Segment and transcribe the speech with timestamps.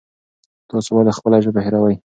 [0.69, 1.95] تاسو ولې خپله ژبه هېروئ؟